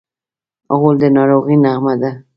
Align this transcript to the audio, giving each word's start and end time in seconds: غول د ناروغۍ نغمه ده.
غول 0.79 0.95
د 1.01 1.03
ناروغۍ 1.15 1.55
نغمه 1.65 1.93
ده. 2.01 2.11